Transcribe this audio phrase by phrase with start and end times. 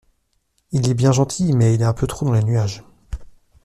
[0.71, 2.83] Il est bien gentil, mais il est un peu trop dans les nuages.